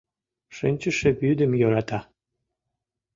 Шинчыше 0.55 1.09
вӱдым 1.19 1.51
йӧрата. 1.61 1.99